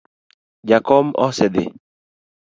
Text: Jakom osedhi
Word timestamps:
Jakom 0.69 1.07
osedhi 1.25 1.65